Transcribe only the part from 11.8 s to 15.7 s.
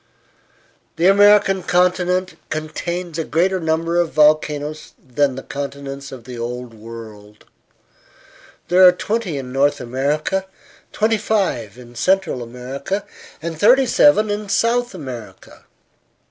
Central America, and thirty seven in South America.